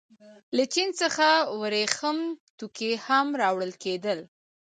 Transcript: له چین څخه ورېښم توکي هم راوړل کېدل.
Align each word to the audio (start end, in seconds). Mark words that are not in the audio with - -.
له 0.55 0.63
چین 0.73 0.89
څخه 1.01 1.27
ورېښم 1.61 2.17
توکي 2.57 2.91
هم 3.07 3.27
راوړل 3.41 3.71
کېدل. 3.83 4.19